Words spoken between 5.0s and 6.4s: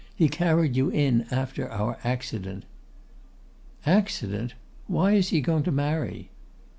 is he going to marry?